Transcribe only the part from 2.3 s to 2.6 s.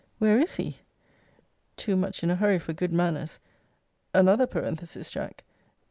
a hurry